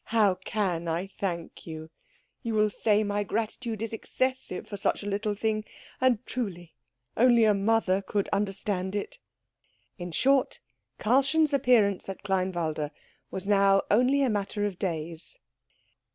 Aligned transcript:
How 0.05 0.33
can 0.33 0.87
I 0.87 1.05
thank 1.05 1.67
you! 1.67 1.91
You 2.41 2.55
will 2.55 2.71
say 2.71 3.03
my 3.03 3.23
gratitude 3.23 3.83
is 3.83 3.93
excessive 3.93 4.65
for 4.67 4.75
such 4.75 5.03
a 5.03 5.07
little 5.07 5.35
thing, 5.35 5.63
and 6.01 6.25
truly 6.25 6.73
only 7.15 7.43
a 7.43 7.53
mother 7.53 8.01
could 8.01 8.27
understand 8.33 8.95
it" 8.95 9.19
In 9.99 10.11
short, 10.11 10.59
Karlchen's 10.97 11.53
appearance 11.53 12.09
at 12.09 12.23
Kleinwalde 12.23 12.89
was 13.29 13.47
now 13.47 13.83
only 13.91 14.23
a 14.23 14.29
matter 14.31 14.65
of 14.65 14.79
days. 14.79 15.37